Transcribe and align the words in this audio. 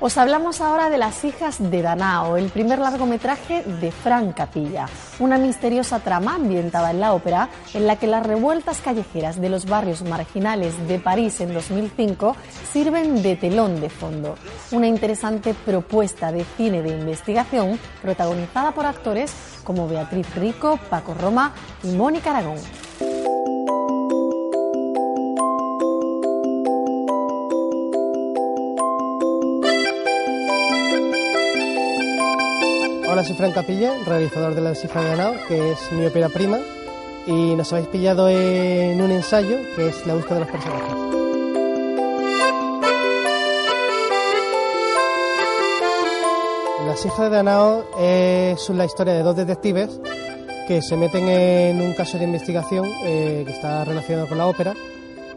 Os 0.00 0.16
hablamos 0.16 0.60
ahora 0.60 0.90
de 0.90 0.96
Las 0.96 1.24
hijas 1.24 1.56
de 1.58 1.82
Danao, 1.82 2.36
el 2.36 2.50
primer 2.50 2.78
largometraje 2.78 3.64
de 3.64 3.90
Fran 3.90 4.32
Capilla, 4.32 4.86
una 5.18 5.38
misteriosa 5.38 5.98
trama 5.98 6.36
ambientada 6.36 6.92
en 6.92 7.00
la 7.00 7.14
ópera 7.14 7.48
en 7.74 7.88
la 7.88 7.96
que 7.96 8.06
las 8.06 8.24
revueltas 8.24 8.80
callejeras 8.80 9.40
de 9.40 9.48
los 9.48 9.66
barrios 9.66 10.02
marginales 10.02 10.86
de 10.86 11.00
París 11.00 11.40
en 11.40 11.52
2005 11.52 12.36
sirven 12.72 13.24
de 13.24 13.34
telón 13.34 13.80
de 13.80 13.90
fondo. 13.90 14.36
Una 14.70 14.86
interesante 14.86 15.52
propuesta 15.52 16.30
de 16.30 16.44
cine 16.56 16.80
de 16.80 16.90
investigación 16.90 17.76
protagonizada 18.00 18.70
por 18.70 18.86
actores 18.86 19.34
como 19.64 19.88
Beatriz 19.88 20.32
Rico, 20.36 20.78
Paco 20.88 21.14
Roma 21.14 21.52
y 21.82 21.88
Mónica 21.88 22.30
Aragón. 22.30 22.87
Hola, 33.18 33.26
soy 33.26 33.34
Fran 33.34 33.50
Capilla, 33.50 33.94
realizador 34.06 34.54
de 34.54 34.60
La 34.60 34.76
Cifra 34.76 35.02
de 35.02 35.10
Ganado, 35.10 35.34
que 35.48 35.72
es 35.72 35.90
mi 35.90 36.06
ópera 36.06 36.28
prima, 36.28 36.60
y 37.26 37.56
nos 37.56 37.72
habéis 37.72 37.88
pillado 37.88 38.28
en 38.28 39.02
un 39.02 39.10
ensayo 39.10 39.56
que 39.74 39.88
es 39.88 40.06
la 40.06 40.14
búsqueda 40.14 40.34
de 40.34 40.40
los 40.42 40.50
personajes. 40.50 40.94
Las 46.86 47.04
hijas 47.04 47.18
de 47.18 47.28
Danao 47.28 47.84
es 47.98 48.68
la 48.68 48.84
historia 48.84 49.14
de 49.14 49.22
dos 49.24 49.34
detectives 49.34 50.00
que 50.68 50.80
se 50.80 50.96
meten 50.96 51.28
en 51.28 51.82
un 51.82 51.94
caso 51.94 52.18
de 52.18 52.24
investigación 52.24 52.86
eh, 53.02 53.42
que 53.44 53.52
está 53.52 53.84
relacionado 53.84 54.28
con 54.28 54.38
la 54.38 54.46
ópera 54.46 54.76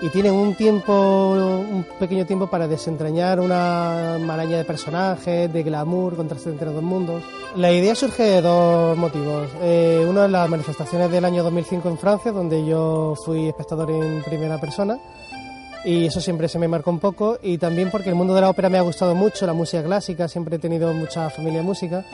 y 0.00 0.08
tienen 0.10 0.32
un 0.32 0.54
tiempo, 0.54 1.64
un 1.68 1.84
pequeño 1.98 2.24
tiempo 2.24 2.46
para 2.46 2.68
desentrañar 2.68 3.40
una 3.40 4.18
maraña 4.20 4.56
de 4.56 4.64
personajes, 4.64 5.52
de 5.52 5.62
glamour, 5.62 6.16
contraste 6.16 6.50
entre 6.50 6.70
dos 6.70 6.82
mundos. 6.82 7.22
La 7.56 7.72
idea 7.72 7.94
surge 7.94 8.22
de 8.22 8.42
dos 8.42 8.96
motivos. 8.96 9.48
Eh, 9.60 10.06
uno 10.08 10.24
es 10.24 10.30
las 10.30 10.48
manifestaciones 10.48 11.10
del 11.10 11.24
año 11.24 11.42
2005 11.42 11.88
en 11.88 11.98
Francia, 11.98 12.32
donde 12.32 12.64
yo 12.64 13.14
fui 13.24 13.48
espectador 13.48 13.90
en 13.90 14.22
primera 14.22 14.60
persona 14.60 14.98
y 15.84 16.06
eso 16.06 16.20
siempre 16.20 16.48
se 16.48 16.58
me 16.58 16.68
marcó 16.68 16.90
un 16.90 16.98
poco 16.98 17.38
y 17.42 17.58
también 17.58 17.90
porque 17.90 18.08
el 18.08 18.14
mundo 18.14 18.34
de 18.34 18.40
la 18.40 18.50
ópera 18.50 18.68
me 18.68 18.78
ha 18.78 18.82
gustado 18.82 19.14
mucho, 19.14 19.46
la 19.46 19.52
música 19.52 19.82
clásica, 19.82 20.28
siempre 20.28 20.56
he 20.56 20.58
tenido 20.58 20.92
mucha 20.92 21.30
familia 21.30 21.60
de 21.60 21.64
música 21.64 22.04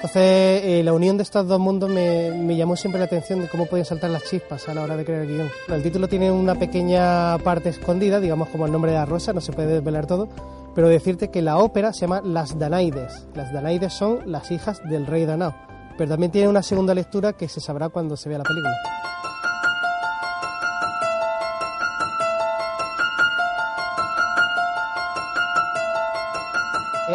entonces, 0.00 0.62
eh, 0.64 0.80
la 0.82 0.94
unión 0.94 1.18
de 1.18 1.24
estos 1.24 1.46
dos 1.46 1.60
mundos 1.60 1.90
me, 1.90 2.56
llamó 2.56 2.74
siempre 2.74 2.98
la 2.98 3.04
atención 3.04 3.42
de 3.42 3.48
cómo 3.48 3.66
pueden 3.66 3.84
saltar 3.84 4.08
las 4.08 4.24
chispas 4.24 4.66
a 4.66 4.72
la 4.72 4.82
hora 4.82 4.96
de 4.96 5.04
crear 5.04 5.20
el 5.20 5.28
guion. 5.28 5.50
El 5.68 5.82
título 5.82 6.08
tiene 6.08 6.32
una 6.32 6.54
pequeña 6.54 7.36
parte 7.44 7.68
escondida, 7.68 8.18
digamos 8.18 8.48
como 8.48 8.64
el 8.64 8.72
nombre 8.72 8.92
de 8.92 8.96
la 8.96 9.04
rosa, 9.04 9.34
no 9.34 9.42
se 9.42 9.52
puede 9.52 9.74
desvelar 9.74 10.06
todo, 10.06 10.26
pero 10.74 10.88
decirte 10.88 11.28
que 11.28 11.42
la 11.42 11.58
ópera 11.58 11.92
se 11.92 12.00
llama 12.00 12.22
Las 12.24 12.58
Danaides. 12.58 13.26
Las 13.34 13.52
Danaides 13.52 13.92
son 13.92 14.20
las 14.24 14.50
hijas 14.50 14.80
del 14.88 15.06
rey 15.06 15.26
Danao, 15.26 15.54
pero 15.98 16.08
también 16.08 16.32
tiene 16.32 16.48
una 16.48 16.62
segunda 16.62 16.94
lectura 16.94 17.34
que 17.34 17.46
se 17.46 17.60
sabrá 17.60 17.90
cuando 17.90 18.16
se 18.16 18.30
vea 18.30 18.38
la 18.38 18.44
película. 18.44 18.99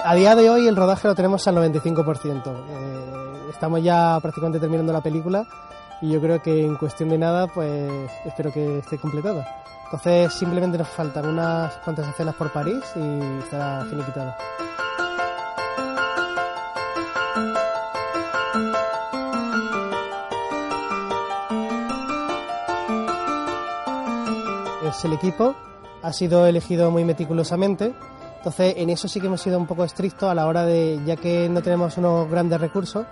A 0.04 0.16
día 0.16 0.36
de 0.36 0.50
hoy 0.50 0.68
el 0.68 0.76
rodaje 0.76 1.08
lo 1.08 1.16
tenemos 1.16 1.48
al 1.48 1.56
95%. 1.56 2.44
Eh, 2.48 3.50
estamos 3.50 3.82
ya 3.84 4.20
prácticamente 4.22 4.60
terminando 4.60 4.92
la 4.92 5.02
película 5.02 5.46
y 6.02 6.12
yo 6.12 6.22
creo 6.22 6.42
que 6.42 6.66
en 6.66 6.76
cuestión 6.76 7.10
de 7.10 7.18
nada, 7.18 7.48
pues 7.48 8.10
espero 8.26 8.52
que 8.52 8.80
esté 8.80 8.98
completada. 8.98 9.64
Entonces 9.86 10.34
simplemente 10.34 10.78
nos 10.78 10.88
faltan 10.90 11.28
unas 11.28 11.74
cuantas 11.78 12.08
escenas 12.08 12.36
por 12.36 12.52
París 12.52 12.84
y 12.96 13.40
estará 13.40 13.86
finiquitada. 13.86 14.38
Es 24.88 25.04
el 25.04 25.14
equipo, 25.14 25.56
ha 26.02 26.14
sido 26.14 26.46
elegido 26.46 26.92
muy 26.92 27.04
meticulosamente 27.04 27.94
entonces, 28.46 28.76
en 28.78 28.92
eso 28.92 29.08
sí 29.08 29.20
que 29.20 29.26
hemos 29.26 29.42
sido 29.42 29.58
un 29.58 29.66
poco 29.66 29.84
estrictos 29.84 30.30
a 30.30 30.36
la 30.36 30.46
hora 30.46 30.64
de, 30.68 31.02
ya 31.04 31.16
que 31.16 31.50
no 31.50 31.64
tenemos 31.64 31.98
unos 31.98 32.30
grandes 32.30 32.62
recursos, 32.62 33.04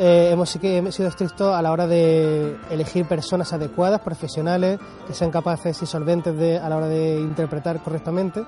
eh, 0.00 0.30
hemos 0.32 0.50
sí 0.50 0.58
que 0.58 0.78
hemos 0.78 0.96
sido 0.96 1.08
estrictos 1.08 1.54
a 1.54 1.62
la 1.62 1.70
hora 1.70 1.86
de 1.86 2.56
elegir 2.68 3.06
personas 3.06 3.52
adecuadas, 3.52 4.00
profesionales, 4.00 4.80
que 5.06 5.14
sean 5.14 5.30
capaces 5.30 5.80
y 5.80 5.86
solventes 5.86 6.36
de, 6.36 6.58
a 6.58 6.68
la 6.68 6.76
hora 6.76 6.88
de 6.88 7.20
interpretar 7.20 7.80
correctamente. 7.84 8.42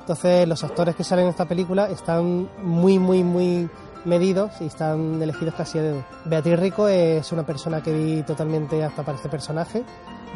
Entonces, 0.00 0.46
los 0.46 0.62
actores 0.62 0.94
que 0.96 1.02
salen 1.02 1.24
en 1.24 1.30
esta 1.30 1.46
película 1.46 1.88
están 1.88 2.46
muy, 2.62 2.98
muy, 2.98 3.24
muy 3.24 3.70
medidos 4.04 4.60
y 4.60 4.66
están 4.66 5.22
elegidos 5.22 5.54
casi 5.54 5.78
a 5.78 5.82
dedo. 5.82 6.04
Beatriz 6.26 6.60
Rico 6.60 6.88
es 6.88 7.32
una 7.32 7.46
persona 7.46 7.82
que 7.82 7.90
vi 7.90 8.22
totalmente 8.22 8.84
apta 8.84 9.02
para 9.02 9.16
este 9.16 9.30
personaje. 9.30 9.82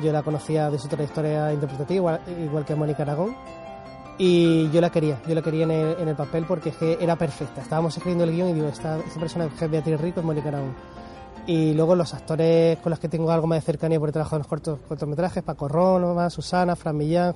Yo 0.03 0.11
la 0.11 0.23
conocía 0.23 0.71
de 0.71 0.79
su 0.79 0.89
trayectoria 0.89 1.53
interpretativa, 1.53 2.19
igual 2.43 2.65
que 2.65 2.75
Mónica 2.75 3.03
Aragón 3.03 3.37
y 4.19 4.69
yo 4.71 4.81
la 4.81 4.91
quería, 4.91 5.21
yo 5.27 5.35
la 5.35 5.43
quería 5.43 5.63
en 5.63 5.71
el, 5.71 5.97
en 6.01 6.09
el 6.09 6.17
papel 6.17 6.45
porque 6.47 6.73
era 7.01 7.17
perfecta. 7.17 7.63
Estábamos 7.63 7.97
escribiendo 7.97 8.25
el 8.25 8.33
guion 8.33 8.49
y 8.49 8.53
digo, 8.55 8.69
esta, 8.69 8.99
esta 8.99 9.21
persona 9.21 9.45
es 9.45 9.71
Beatriz 9.71 10.01
Rico, 10.01 10.21
es 10.21 10.27
Mónica 10.27 10.49
Aragón. 10.49 10.75
Y 11.47 11.73
luego 11.73 11.95
los 11.95 12.13
actores 12.13 12.79
con 12.79 12.91
los 12.91 12.99
que 12.99 13.09
tengo 13.09 13.31
algo 13.31 13.47
más 13.47 13.61
de 13.61 13.67
cercanía 13.67 13.99
por 13.99 14.09
el 14.09 14.13
trabajo 14.13 14.37
en 14.37 14.41
los 14.41 14.49
cortos, 14.49 14.81
cortometrajes, 14.87 15.43
Paco 15.43 15.69
Rónova, 15.69 16.29
Susana, 16.29 16.77
Fran 16.77 16.97
Millán, 16.97 17.33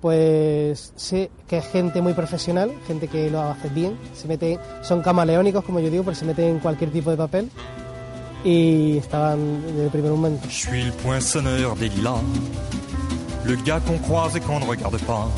pues 0.00 0.92
sé 0.94 1.30
que 1.48 1.58
es 1.58 1.66
gente 1.66 2.00
muy 2.00 2.14
profesional, 2.14 2.72
gente 2.86 3.08
que 3.08 3.28
lo 3.28 3.42
hace 3.42 3.68
bien, 3.68 3.98
se 4.14 4.28
mete, 4.28 4.58
son 4.82 5.02
camaleónicos 5.02 5.64
como 5.64 5.80
yo 5.80 5.90
digo, 5.90 6.04
pero 6.04 6.14
se 6.14 6.24
meten 6.24 6.46
en 6.46 6.58
cualquier 6.60 6.92
tipo 6.92 7.10
de 7.10 7.16
papel 7.16 7.50
y 8.44 8.98
estaban 8.98 9.62
desde 9.66 9.84
el 9.84 9.90
primer 9.90 10.12
momento. 10.12 10.46
Je 10.48 10.68
suis 10.68 10.84
le 10.84 10.92
poinçonneur 10.92 11.74
des 11.76 11.88
lilas, 11.88 12.22
le 13.44 13.56
gars 13.64 13.80
qu'on 13.80 13.98
croise 13.98 14.36
et 14.36 14.40
qu'on 14.40 14.60
ne 14.60 14.66
regarde 14.66 14.98
pas. 15.04 15.28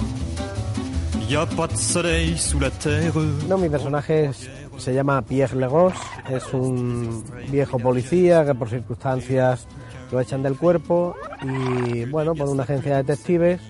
No, 3.49 3.59
mi 3.59 3.69
personaje 3.69 4.31
se 4.79 4.95
llama 4.95 5.21
Pierre 5.21 5.57
Legos, 5.57 5.93
es 6.31 6.55
un 6.55 7.23
viejo 7.51 7.79
policía 7.79 8.47
que 8.47 8.55
por 8.55 8.71
circunstancias 8.71 9.67
lo 10.11 10.21
echan 10.21 10.43
del 10.43 10.57
cuerpo 10.57 11.15
y 11.43 12.07
bueno, 12.07 12.35
por 12.35 12.49
una 12.49 12.63
agencia 12.63 12.93
de 12.93 13.03
detectives. 13.03 13.61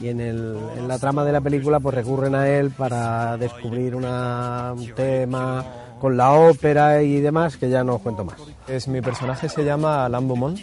Y 0.00 0.08
en, 0.08 0.20
el, 0.20 0.56
en 0.76 0.86
la 0.86 0.98
trama 0.98 1.24
de 1.24 1.32
la 1.32 1.40
película 1.40 1.80
pues 1.80 1.94
recurren 1.96 2.34
a 2.36 2.48
él 2.48 2.70
para 2.70 3.36
descubrir 3.36 3.96
una, 3.96 4.72
un 4.76 4.86
tema 4.94 5.64
con 6.00 6.16
la 6.16 6.32
ópera 6.32 7.02
y 7.02 7.20
demás 7.20 7.56
que 7.56 7.70
ya 7.70 7.82
no 7.82 7.96
os 7.96 8.02
cuento 8.02 8.24
más. 8.24 8.36
Es, 8.68 8.86
mi 8.86 9.00
personaje 9.00 9.48
se 9.48 9.64
llama 9.64 10.04
Alain 10.04 10.26
Beaumont, 10.26 10.60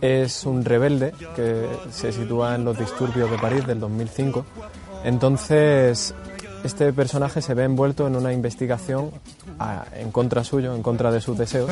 es 0.00 0.44
un 0.44 0.64
rebelde 0.64 1.12
que 1.36 1.66
se 1.90 2.10
sitúa 2.10 2.54
en 2.54 2.64
los 2.64 2.78
disturbios 2.78 3.30
de 3.30 3.38
París 3.38 3.66
del 3.66 3.80
2005 3.80 4.44
entonces, 5.04 6.14
este 6.64 6.92
personaje 6.92 7.40
se 7.40 7.54
ve 7.54 7.64
envuelto 7.64 8.06
en 8.06 8.16
una 8.16 8.32
investigación 8.32 9.10
en 9.94 10.10
contra 10.10 10.44
suyo, 10.44 10.74
en 10.74 10.82
contra 10.82 11.10
de 11.10 11.20
sus 11.20 11.36
deseos. 11.38 11.70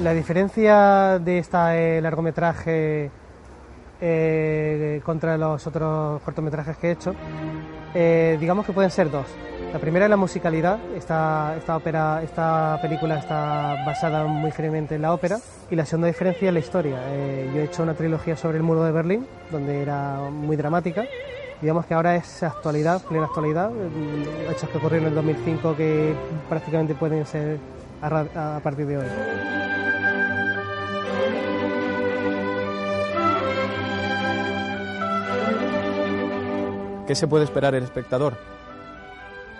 La 0.00 0.14
diferencia 0.14 1.18
de 1.18 1.38
este 1.38 2.00
largometraje 2.00 3.10
eh, 4.00 5.00
contra 5.04 5.36
los 5.36 5.66
otros 5.66 6.20
cortometrajes 6.22 6.76
que 6.76 6.88
he 6.88 6.92
hecho, 6.92 7.14
eh, 7.94 8.36
digamos 8.40 8.66
que 8.66 8.72
pueden 8.72 8.90
ser 8.90 9.10
dos. 9.10 9.26
La 9.72 9.78
primera 9.78 10.04
es 10.04 10.10
la 10.10 10.18
musicalidad. 10.18 10.78
Esta, 10.94 11.56
esta, 11.56 11.76
ópera, 11.76 12.22
esta 12.22 12.78
película 12.82 13.18
está 13.18 13.82
basada 13.86 14.26
muy 14.26 14.50
firmemente 14.50 14.96
en 14.96 15.02
la 15.02 15.14
ópera. 15.14 15.38
Y 15.70 15.76
la 15.76 15.86
segunda 15.86 16.08
diferencia 16.08 16.48
es 16.48 16.52
la 16.52 16.60
historia. 16.60 16.98
Eh, 17.06 17.50
yo 17.54 17.60
he 17.62 17.64
hecho 17.64 17.82
una 17.82 17.94
trilogía 17.94 18.36
sobre 18.36 18.58
el 18.58 18.62
muro 18.62 18.84
de 18.84 18.92
Berlín, 18.92 19.26
donde 19.50 19.80
era 19.80 20.28
muy 20.30 20.56
dramática. 20.56 21.04
Digamos 21.62 21.86
que 21.86 21.94
ahora 21.94 22.16
es 22.16 22.42
actualidad, 22.42 23.00
plena 23.02 23.24
actualidad. 23.24 23.70
Eh, 23.70 24.50
hechos 24.50 24.68
que 24.68 24.76
ocurrieron 24.76 25.06
en 25.06 25.12
el 25.12 25.14
2005 25.14 25.74
que 25.74 26.14
prácticamente 26.50 26.94
pueden 26.94 27.24
ser 27.24 27.58
a, 28.02 28.56
a 28.56 28.60
partir 28.60 28.86
de 28.86 28.98
hoy. 28.98 29.06
¿Qué 37.06 37.14
se 37.14 37.26
puede 37.26 37.44
esperar 37.44 37.74
el 37.74 37.84
espectador? 37.84 38.34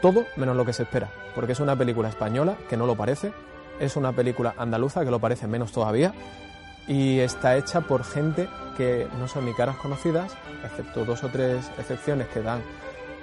Todo 0.03 0.27
menos 0.37 0.57
lo 0.57 0.67
que 0.67 0.75
se 0.75 0.83
espera, 0.83 1.09
porque 1.35 1.53
es 1.53 1.61
una 1.61 1.77
película 1.77 2.11
española 2.11 2.57
que 2.69 2.77
no 2.77 2.87
lo 2.87 2.97
parece, 2.97 3.33
es 3.81 3.97
una 3.97 4.13
película 4.13 4.55
andaluza 4.59 5.05
que 5.05 5.11
lo 5.11 5.21
parece 5.21 5.47
menos 5.47 5.73
todavía 5.73 6.13
y 6.87 7.21
está 7.21 7.57
hecha 7.57 7.81
por 7.83 8.05
gente 8.05 8.49
que 8.77 9.07
no 9.19 9.29
son 9.29 9.47
ni 9.47 9.55
caras 9.55 9.77
conocidas, 9.77 10.37
excepto 10.65 11.05
dos 11.05 11.23
o 11.25 11.29
tres 11.29 11.71
excepciones 11.79 12.27
que 12.29 12.43
dan 12.43 12.61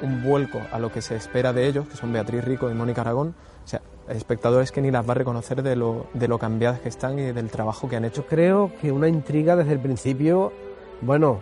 un 0.01 0.23
vuelco 0.23 0.61
a 0.71 0.79
lo 0.79 0.91
que 0.91 1.01
se 1.01 1.15
espera 1.15 1.51
de 1.51 1.67
ellos, 1.67 1.87
que 1.87 1.97
son 1.97 2.13
Beatriz 2.13 2.43
Rico 2.43 2.69
y 2.69 2.73
Mónica 2.73 3.01
Aragón. 3.01 3.35
O 3.65 3.67
sea, 3.67 3.81
espectadores 4.07 4.71
que 4.71 4.81
ni 4.81 4.91
las 4.91 5.07
va 5.07 5.11
a 5.11 5.15
reconocer 5.15 5.61
de 5.61 5.75
lo, 5.75 6.07
de 6.13 6.29
lo 6.29 6.39
cambiadas 6.39 6.79
que 6.79 6.89
están 6.89 7.19
y 7.19 7.33
del 7.33 7.49
trabajo 7.49 7.89
que 7.89 7.97
han 7.97 8.05
hecho. 8.05 8.25
Creo 8.25 8.71
que 8.81 8.93
una 8.93 9.09
intriga 9.09 9.57
desde 9.57 9.73
el 9.73 9.79
principio, 9.79 10.53
bueno, 11.01 11.41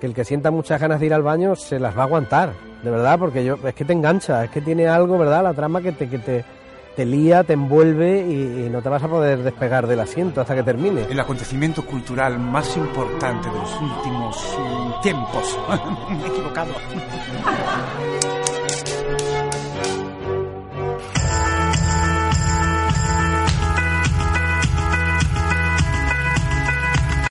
que 0.00 0.06
el 0.06 0.14
que 0.14 0.24
sienta 0.24 0.50
muchas 0.50 0.80
ganas 0.80 1.00
de 1.00 1.06
ir 1.06 1.14
al 1.14 1.22
baño 1.22 1.56
se 1.56 1.78
las 1.78 1.96
va 1.96 2.02
a 2.02 2.04
aguantar, 2.04 2.52
de 2.82 2.90
verdad, 2.90 3.18
porque 3.18 3.44
yo 3.44 3.56
es 3.64 3.74
que 3.74 3.84
te 3.84 3.92
engancha, 3.92 4.44
es 4.44 4.50
que 4.50 4.60
tiene 4.60 4.86
algo, 4.86 5.18
¿verdad? 5.18 5.42
La 5.42 5.54
trama 5.54 5.80
que 5.80 5.92
te, 5.92 6.08
que 6.08 6.18
te, 6.18 6.44
te 6.98 7.06
lía, 7.06 7.44
te 7.44 7.52
envuelve 7.52 8.18
y, 8.20 8.68
no 8.68 8.82
te 8.82 8.88
vas 8.88 9.02
a 9.04 9.08
poder 9.08 9.44
despegar 9.44 9.86
del 9.86 10.00
asiento 10.00 10.40
hasta 10.40 10.56
que 10.56 10.64
termine. 10.64 11.02
El 11.08 11.20
acontecimiento 11.20 11.86
cultural 11.86 12.40
más 12.40 12.76
importante 12.76 13.48
de 13.48 13.54
los 13.54 13.80
últimos 13.80 14.56
mm, 14.58 15.00
tiempos. 15.02 15.58
Me 16.10 16.24
he 16.24 16.26
equivocado. 16.26 16.72